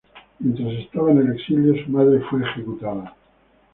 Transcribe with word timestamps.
Mientras 0.39 0.73
estaba 0.79 1.11
en 1.11 1.19
el 1.19 1.33
exilio, 1.35 1.75
su 1.85 1.91
madre 1.91 2.21
fue 2.27 2.41
ejecutada. 2.41 3.15